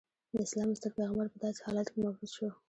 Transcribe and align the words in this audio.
د 0.31 0.33
اسلام 0.45 0.69
ستر 0.77 0.91
پیغمبر 0.97 1.27
په 1.33 1.37
داسې 1.45 1.59
حالاتو 1.65 1.91
کې 1.93 1.99
مبعوث 2.05 2.31
شو. 2.37 2.49